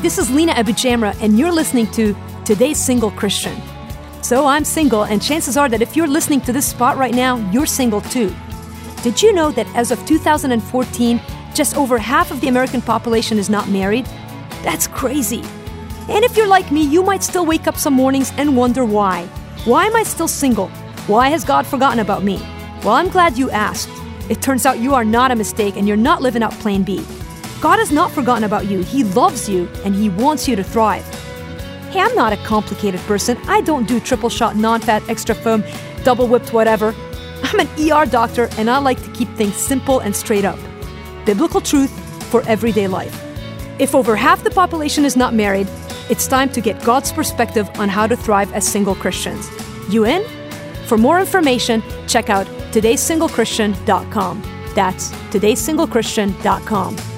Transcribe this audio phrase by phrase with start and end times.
[0.00, 3.60] This is Lina AbuJamra, and you're listening to Today's Single Christian.
[4.22, 7.38] So I'm single, and chances are that if you're listening to this spot right now,
[7.50, 8.32] you're single too.
[9.02, 11.20] Did you know that as of 2014,
[11.52, 14.06] just over half of the American population is not married?
[14.62, 15.42] That's crazy.
[16.08, 19.26] And if you're like me, you might still wake up some mornings and wonder why.
[19.64, 20.68] Why am I still single?
[21.08, 22.36] Why has God forgotten about me?
[22.84, 23.90] Well, I'm glad you asked.
[24.30, 27.04] It turns out you are not a mistake and you're not living out plan B.
[27.60, 28.82] God has not forgotten about you.
[28.82, 31.04] He loves you and He wants you to thrive.
[31.90, 33.36] Hey, I'm not a complicated person.
[33.48, 35.64] I don't do triple shot, non fat, extra foam,
[36.04, 36.94] double whipped, whatever.
[37.42, 40.58] I'm an ER doctor and I like to keep things simple and straight up.
[41.24, 41.90] Biblical truth
[42.30, 43.24] for everyday life.
[43.78, 45.68] If over half the population is not married,
[46.10, 49.48] it's time to get God's perspective on how to thrive as single Christians.
[49.88, 50.24] You in?
[50.86, 54.42] For more information, check out todaysinglechristian.com.
[54.74, 57.17] That's todaysinglechristian.com.